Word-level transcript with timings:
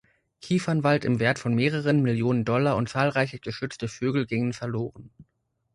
Kiefernwald 0.41 1.05
im 1.05 1.19
Wert 1.19 1.37
von 1.37 1.53
mehreren 1.53 2.01
Millionen 2.01 2.43
Dollar 2.43 2.75
und 2.75 2.89
zahlreiche 2.89 3.37
geschützte 3.37 3.87
Vögel 3.87 4.25
gingen 4.25 4.51
verloren. 4.51 5.11